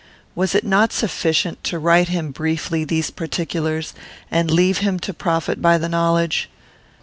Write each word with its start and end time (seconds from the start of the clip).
Was 0.33 0.55
it 0.55 0.63
not 0.65 0.91
sufficient 0.91 1.63
to 1.65 1.77
write 1.77 2.07
him 2.07 2.31
briefly 2.31 2.83
these 2.83 3.11
particulars, 3.11 3.93
and 4.31 4.49
leave 4.49 4.79
him 4.79 4.97
to 4.99 5.13
profit 5.13 5.61
by 5.61 5.77
the 5.77 5.87
knowledge? 5.89 6.49